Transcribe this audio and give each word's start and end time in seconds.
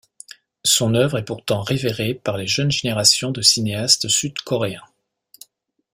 Son 0.65 0.95
œuvre 0.95 1.19
est 1.19 1.25
pourtant 1.25 1.61
révérée 1.61 2.15
par 2.15 2.35
les 2.35 2.47
jeunes 2.47 2.71
générations 2.71 3.29
de 3.29 3.43
cinéastes 3.43 4.07
sud-coréens. 4.07 4.81